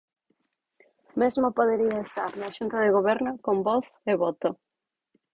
[1.21, 4.49] Mesmo poderían estar na Xunta de Goberno, con voz e voto.